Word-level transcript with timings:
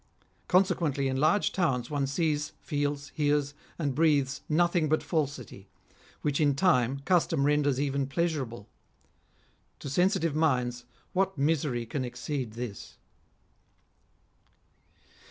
Consequently, 0.47 1.07
in 1.07 1.17
large 1.17 1.51
towns 1.51 1.91
one 1.91 2.07
sees, 2.07 2.53
feels, 2.59 3.09
hears, 3.09 3.53
and 3.77 3.93
breathes 3.93 4.41
nothing 4.49 4.89
but 4.89 5.03
falsity, 5.03 5.69
which 6.23 6.41
in 6.41 6.55
time, 6.55 7.01
custom 7.05 7.43
renders 7.45 7.79
even 7.79 8.07
pleasurable. 8.07 8.67
To 9.77 9.91
sensitive 9.91 10.35
minds, 10.35 10.85
what 11.13 11.37
misery 11.37 11.85
can 11.85 12.03
exceed 12.03 12.53
this 12.53 12.97